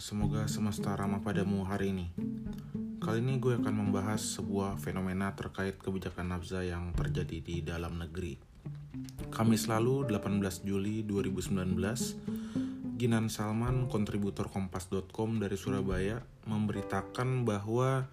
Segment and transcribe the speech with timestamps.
[0.00, 2.08] Semoga semesta ramah padamu hari ini.
[3.04, 8.40] Kali ini gue akan membahas sebuah fenomena terkait kebijakan nafza yang terjadi di dalam negeri.
[9.28, 18.08] Kamis lalu, 18 Juli 2019, Ginan Salman, kontributor kompas.com dari Surabaya, memberitakan bahwa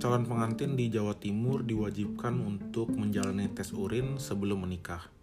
[0.00, 5.15] calon pengantin di Jawa Timur diwajibkan untuk menjalani tes urin sebelum menikah.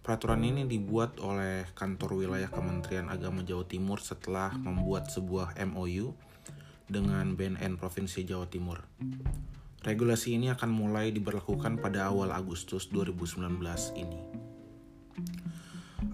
[0.00, 6.16] Peraturan ini dibuat oleh kantor wilayah Kementerian Agama Jawa Timur setelah membuat sebuah MOU
[6.88, 8.80] dengan BNN Provinsi Jawa Timur.
[9.84, 13.60] Regulasi ini akan mulai diberlakukan pada awal Agustus 2019
[14.00, 14.20] ini.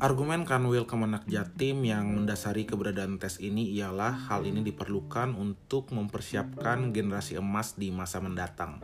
[0.02, 6.90] Argumen Kanwil Kemenak Jatim yang mendasari keberadaan tes ini ialah hal ini diperlukan untuk mempersiapkan
[6.90, 8.82] generasi emas di masa mendatang.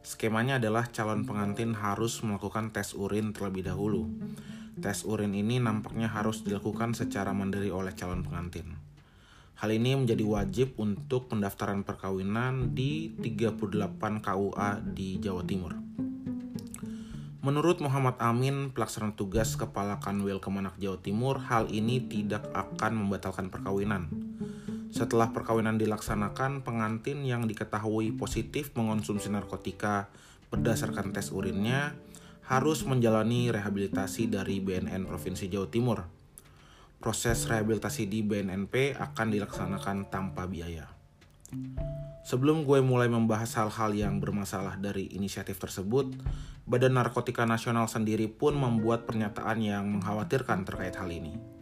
[0.00, 4.08] Skemanya adalah calon pengantin harus melakukan tes urin terlebih dahulu.
[4.80, 8.80] Tes urin ini nampaknya harus dilakukan secara mandiri oleh calon pengantin.
[9.60, 15.76] Hal ini menjadi wajib untuk pendaftaran perkawinan di 38 KUA di Jawa Timur.
[17.44, 23.52] Menurut Muhammad Amin, pelaksana tugas Kepala Kanwil Kemenak Jawa Timur, hal ini tidak akan membatalkan
[23.52, 24.29] perkawinan.
[24.90, 30.10] Setelah perkawinan dilaksanakan, pengantin yang diketahui positif mengonsumsi narkotika
[30.50, 31.94] berdasarkan tes urinnya
[32.50, 35.98] harus menjalani rehabilitasi dari BNN Provinsi Jawa Timur.
[36.98, 40.90] Proses rehabilitasi di BNNP akan dilaksanakan tanpa biaya.
[42.26, 46.12] Sebelum gue mulai membahas hal-hal yang bermasalah dari inisiatif tersebut,
[46.66, 51.59] Badan Narkotika Nasional sendiri pun membuat pernyataan yang mengkhawatirkan terkait hal ini.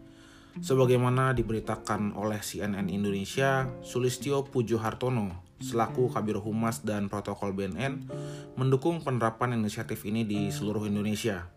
[0.59, 8.07] Sebagaimana diberitakan oleh CNN Indonesia, Sulistyo Pujo Hartono selaku Kabiro Humas dan Protokol BNN
[8.55, 11.51] mendukung penerapan inisiatif ini di seluruh Indonesia.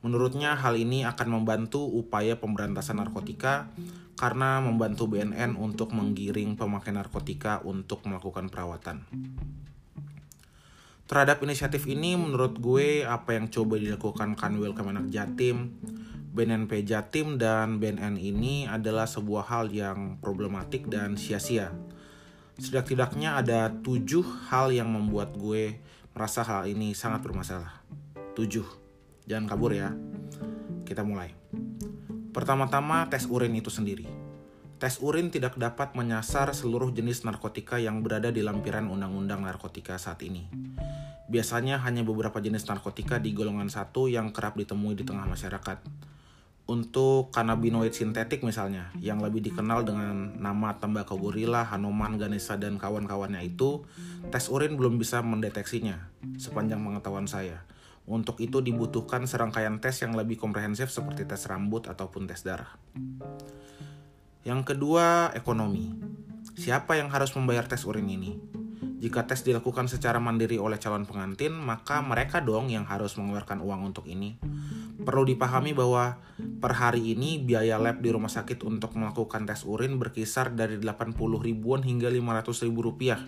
[0.00, 3.68] Menurutnya hal ini akan membantu upaya pemberantasan narkotika
[4.16, 9.04] karena membantu BNN untuk menggiring pemakai narkotika untuk melakukan perawatan.
[11.04, 15.74] Terhadap inisiatif ini menurut gue apa yang coba dilakukan Kanwil Kemenak Jatim
[16.30, 21.74] BNNP Jatim dan BNN ini adalah sebuah hal yang problematik dan sia-sia.
[22.54, 25.82] Setidak-tidaknya ada tujuh hal yang membuat gue
[26.14, 27.82] merasa hal ini sangat bermasalah.
[28.38, 28.62] Tujuh.
[29.26, 29.90] Jangan kabur ya.
[30.86, 31.34] Kita mulai.
[32.30, 34.06] Pertama-tama tes urin itu sendiri.
[34.78, 40.22] Tes urin tidak dapat menyasar seluruh jenis narkotika yang berada di lampiran undang-undang narkotika saat
[40.22, 40.46] ini.
[41.26, 46.09] Biasanya hanya beberapa jenis narkotika di golongan satu yang kerap ditemui di tengah masyarakat
[46.70, 53.42] untuk kanabinoid sintetik misalnya yang lebih dikenal dengan nama tembakau gorila, Hanuman, Ganesha dan kawan-kawannya
[53.42, 53.82] itu
[54.30, 55.98] tes urin belum bisa mendeteksinya
[56.38, 57.66] sepanjang pengetahuan saya.
[58.06, 62.70] Untuk itu dibutuhkan serangkaian tes yang lebih komprehensif seperti tes rambut ataupun tes darah.
[64.46, 65.90] Yang kedua, ekonomi.
[66.54, 68.38] Siapa yang harus membayar tes urin ini?
[69.00, 73.90] Jika tes dilakukan secara mandiri oleh calon pengantin, maka mereka dong yang harus mengeluarkan uang
[73.90, 74.36] untuk ini.
[75.00, 79.96] Perlu dipahami bahwa per hari ini biaya lab di rumah sakit untuk melakukan tes urin
[79.96, 83.20] berkisar dari 80 ribuan hingga 500 ribu rupiah.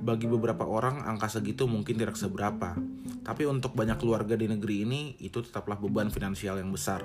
[0.00, 2.76] Bagi beberapa orang, angka segitu mungkin tidak seberapa.
[3.20, 7.04] Tapi untuk banyak keluarga di negeri ini, itu tetaplah beban finansial yang besar.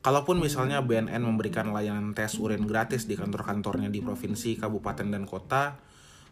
[0.00, 5.76] Kalaupun misalnya BNN memberikan layanan tes urin gratis di kantor-kantornya di provinsi, kabupaten, dan kota,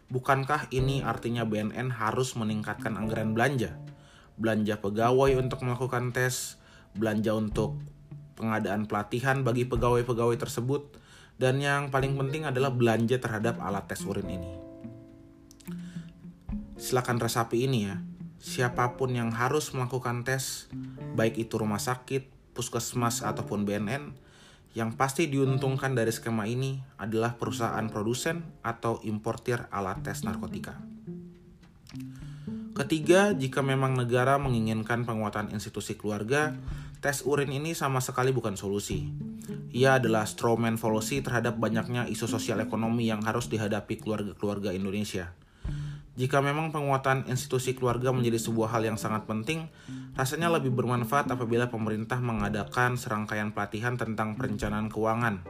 [0.09, 3.77] Bukankah ini artinya BNN harus meningkatkan anggaran belanja?
[4.41, 6.57] Belanja pegawai untuk melakukan tes,
[6.95, 7.81] belanja untuk
[8.39, 10.95] pengadaan pelatihan bagi pegawai-pegawai tersebut,
[11.35, 14.51] dan yang paling penting adalah belanja terhadap alat tes urin ini.
[16.79, 17.99] Silakan resapi ini ya.
[18.39, 20.71] Siapa pun yang harus melakukan tes,
[21.19, 24.15] baik itu rumah sakit, puskesmas ataupun BNN,
[24.77, 30.79] yang pasti diuntungkan dari skema ini adalah perusahaan produsen atau importir alat tes narkotika.
[32.79, 36.55] Ketiga, jika memang negara menginginkan penguatan institusi keluarga,
[37.03, 39.11] tes urin ini sama sekali bukan solusi.
[39.75, 45.35] Ia adalah strawman policy terhadap banyaknya isu sosial ekonomi yang harus dihadapi keluarga-keluarga Indonesia.
[46.15, 49.67] Jika memang penguatan institusi keluarga menjadi sebuah hal yang sangat penting,
[50.15, 55.43] rasanya lebih bermanfaat apabila pemerintah mengadakan serangkaian pelatihan tentang perencanaan keuangan,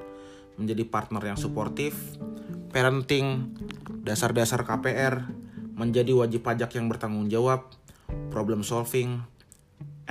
[0.58, 1.94] menjadi partner yang suportif,
[2.74, 3.54] parenting,
[4.02, 5.30] dasar-dasar KPR,
[5.80, 7.72] menjadi wajib pajak yang bertanggung jawab,
[8.28, 9.24] problem solving,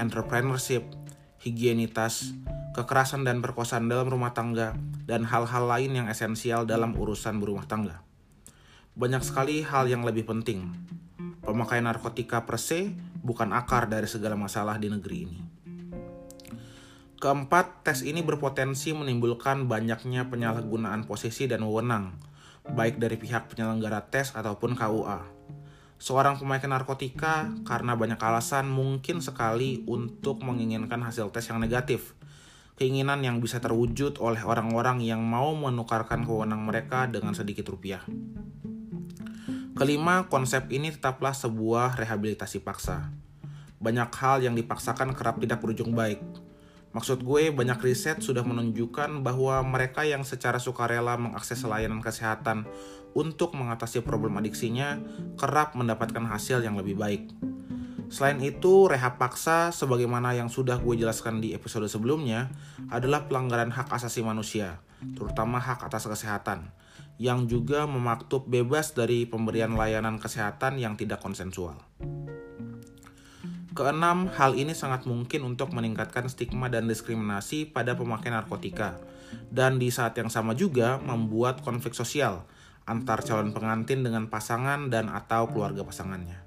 [0.00, 0.88] entrepreneurship,
[1.44, 2.32] higienitas,
[2.72, 4.72] kekerasan dan perkosaan dalam rumah tangga,
[5.04, 8.08] dan hal-hal lain yang esensial dalam urusan berumah tangga
[8.98, 10.74] banyak sekali hal yang lebih penting.
[11.46, 12.90] Pemakaian narkotika per se
[13.22, 15.38] bukan akar dari segala masalah di negeri ini.
[17.22, 22.18] Keempat, tes ini berpotensi menimbulkan banyaknya penyalahgunaan posisi dan wewenang,
[22.74, 25.20] baik dari pihak penyelenggara tes ataupun KUA.
[25.98, 32.14] Seorang pemakai narkotika karena banyak alasan mungkin sekali untuk menginginkan hasil tes yang negatif.
[32.78, 38.06] Keinginan yang bisa terwujud oleh orang-orang yang mau menukarkan kewenang mereka dengan sedikit rupiah.
[39.74, 43.10] Kelima, konsep ini tetaplah sebuah rehabilitasi paksa.
[43.82, 46.22] Banyak hal yang dipaksakan kerap tidak berujung baik
[46.88, 52.64] Maksud gue, banyak riset sudah menunjukkan bahwa mereka yang secara sukarela mengakses layanan kesehatan
[53.16, 55.00] untuk mengatasi problem adiksinya
[55.38, 57.30] kerap mendapatkan hasil yang lebih baik.
[58.08, 62.48] Selain itu, rehab paksa sebagaimana yang sudah gue jelaskan di episode sebelumnya
[62.88, 64.80] adalah pelanggaran hak asasi manusia,
[65.12, 66.72] terutama hak atas kesehatan,
[67.20, 71.76] yang juga memaktub bebas dari pemberian layanan kesehatan yang tidak konsensual.
[73.76, 78.96] Keenam, hal ini sangat mungkin untuk meningkatkan stigma dan diskriminasi pada pemakai narkotika,
[79.52, 82.48] dan di saat yang sama juga membuat konflik sosial
[82.88, 86.40] antar calon pengantin dengan pasangan dan atau keluarga pasangannya.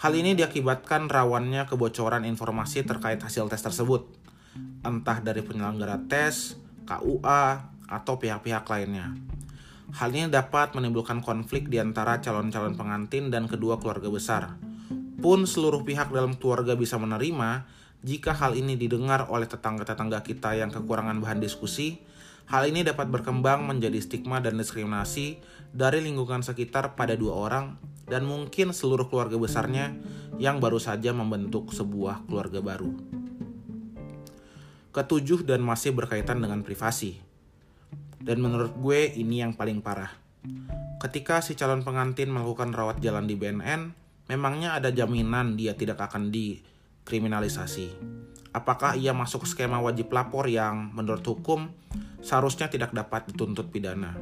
[0.00, 4.08] Hal ini diakibatkan rawannya kebocoran informasi terkait hasil tes tersebut,
[4.80, 6.56] entah dari penyelenggara tes,
[6.88, 7.44] KUA,
[7.90, 9.12] atau pihak-pihak lainnya.
[9.90, 14.56] Hal ini dapat menimbulkan konflik di antara calon-calon pengantin dan kedua keluarga besar,
[15.20, 17.66] pun seluruh pihak dalam keluarga bisa menerima,
[18.00, 22.00] jika hal ini didengar oleh tetangga-tetangga kita yang kekurangan bahan diskusi,
[22.50, 25.38] hal ini dapat berkembang menjadi stigma dan diskriminasi
[25.70, 27.78] dari lingkungan sekitar pada dua orang
[28.10, 29.94] dan mungkin seluruh keluarga besarnya
[30.34, 32.90] yang baru saja membentuk sebuah keluarga baru.
[34.90, 37.22] Ketujuh dan masih berkaitan dengan privasi.
[38.18, 40.10] Dan menurut gue ini yang paling parah.
[40.98, 43.94] Ketika si calon pengantin melakukan rawat jalan di BNN,
[44.26, 47.94] memangnya ada jaminan dia tidak akan dikriminalisasi?
[48.50, 51.70] Apakah ia masuk skema wajib lapor yang menurut hukum
[52.20, 54.16] seharusnya tidak dapat dituntut pidana?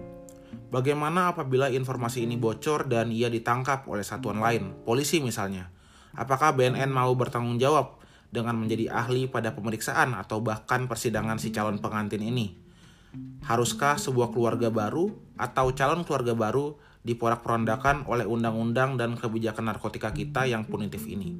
[0.68, 5.72] Bagaimana apabila informasi ini bocor dan ia ditangkap oleh satuan lain, polisi misalnya?
[6.12, 11.80] Apakah BNN mau bertanggung jawab dengan menjadi ahli pada pemeriksaan atau bahkan persidangan si calon
[11.80, 12.56] pengantin ini?
[13.48, 15.08] Haruskah sebuah keluarga baru
[15.40, 16.76] atau calon keluarga baru
[17.08, 21.32] diporak-porandakan oleh undang-undang dan kebijakan narkotika kita yang punitif ini.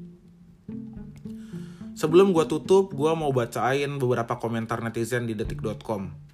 [1.99, 6.28] Sebelum gue tutup, gue mau bacain beberapa komentar netizen di detik.com.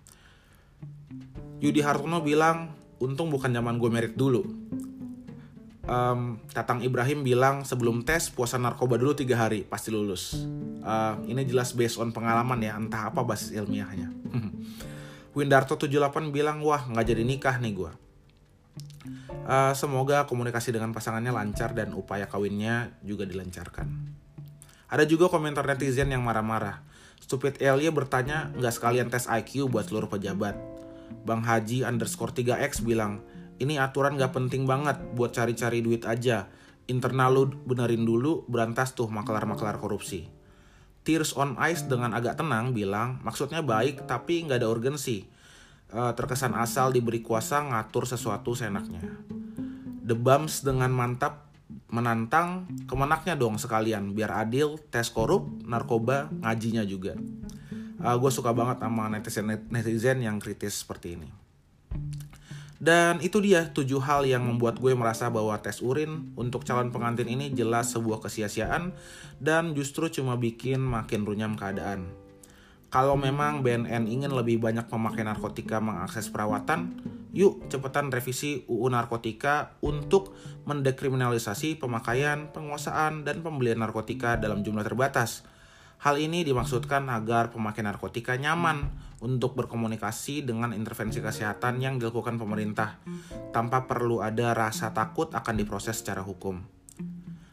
[1.65, 4.45] Yudi Hartono bilang, untung bukan zaman gue merit dulu.
[5.89, 10.45] Um, Tatang Ibrahim bilang sebelum tes puasa narkoba dulu tiga hari pasti lulus.
[10.85, 14.13] Uh, ini jelas based on pengalaman ya, entah apa basis ilmiahnya.
[15.37, 17.93] Windarto 78 bilang wah nggak jadi nikah nih gue.
[19.49, 23.89] Uh, semoga komunikasi dengan pasangannya lancar dan upaya kawinnya juga dilancarkan.
[24.93, 26.85] Ada juga komentar netizen yang marah-marah.
[27.25, 30.84] Stupid Elia bertanya nggak sekalian tes IQ buat seluruh pejabat.
[31.25, 33.25] Bang Haji underscore 3X bilang,
[33.57, 36.51] ini aturan gak penting banget buat cari-cari duit aja.
[36.85, 40.29] Internal lu benerin dulu, berantas tuh maklar-maklar korupsi.
[41.05, 45.25] Tears on Ice dengan agak tenang bilang, maksudnya baik tapi nggak ada urgensi
[45.93, 49.05] uh, terkesan asal diberi kuasa ngatur sesuatu seenaknya.
[50.05, 51.45] The Bums dengan mantap
[51.89, 57.17] menantang kemenaknya dong sekalian biar adil tes korup narkoba ngajinya juga
[58.05, 61.29] uh, eh, gue suka banget sama netizen netizen yang kritis seperti ini
[62.85, 67.33] dan itu dia tujuh hal yang membuat gue merasa bahwa tes urin untuk calon pengantin
[67.33, 68.93] ini jelas sebuah kesia-siaan
[69.41, 72.13] dan justru cuma bikin makin runyam keadaan
[72.95, 76.95] kalau memang BNN ingin lebih banyak pemakai narkotika mengakses perawatan,
[77.35, 80.31] yuk cepetan revisi UU Narkotika untuk
[80.71, 85.43] mendekriminalisasi pemakaian, penguasaan, dan pembelian narkotika dalam jumlah terbatas.
[86.05, 88.93] Hal ini dimaksudkan agar pemakai narkotika nyaman
[89.25, 93.01] untuk berkomunikasi dengan intervensi kesehatan yang dilakukan pemerintah
[93.57, 96.61] tanpa perlu ada rasa takut akan diproses secara hukum.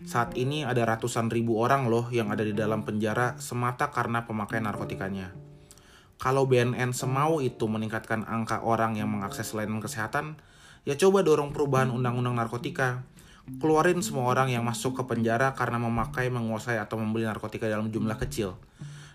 [0.03, 4.67] Saat ini ada ratusan ribu orang loh yang ada di dalam penjara semata karena pemakaian
[4.67, 5.31] narkotikanya.
[6.19, 10.35] Kalau BNN semau itu meningkatkan angka orang yang mengakses layanan kesehatan,
[10.83, 13.07] ya coba dorong perubahan undang-undang narkotika.
[13.57, 18.17] Keluarin semua orang yang masuk ke penjara karena memakai, menguasai, atau membeli narkotika dalam jumlah
[18.21, 18.57] kecil.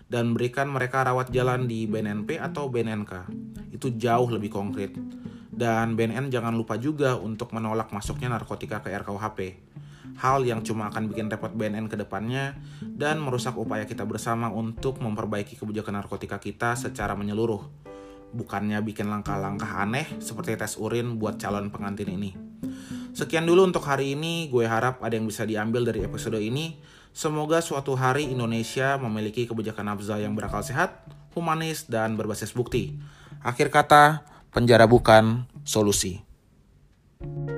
[0.07, 3.27] Dan berikan mereka rawat jalan di BNNP atau BNNK.
[3.75, 4.95] Itu jauh lebih konkret.
[5.47, 9.39] Dan BNN jangan lupa juga untuk menolak masuknya narkotika ke RKUHP
[10.17, 14.97] hal yang cuma akan bikin repot BNN ke depannya dan merusak upaya kita bersama untuk
[14.97, 17.61] memperbaiki kebijakan narkotika kita secara menyeluruh.
[18.33, 22.56] Bukannya bikin langkah-langkah aneh seperti tes urin buat calon pengantin ini.
[23.17, 26.77] Sekian dulu untuk hari ini, gue harap ada yang bisa diambil dari episode ini.
[27.17, 31.01] Semoga suatu hari Indonesia memiliki kebijakan nafza yang berakal sehat,
[31.33, 32.93] humanis, dan berbasis bukti.
[33.41, 34.21] Akhir kata,
[34.53, 36.21] penjara bukan solusi.
[37.17, 37.56] thank you